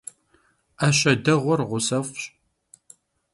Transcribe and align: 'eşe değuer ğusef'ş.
'eşe 0.85 1.13
değuer 1.25 1.59
ğusef'ş. 1.69 2.21